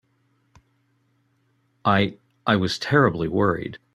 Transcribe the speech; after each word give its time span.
I—I 1.85 2.55
was 2.55 2.79
terribly 2.79 3.27
worried. 3.27 3.77